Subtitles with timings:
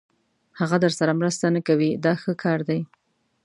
[0.59, 2.79] هغه درسره مرسته نه کوي دا ښه کار دی.